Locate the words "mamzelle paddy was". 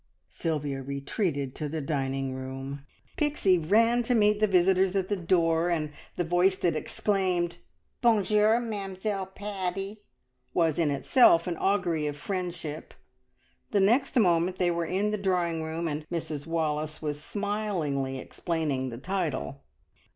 8.59-10.79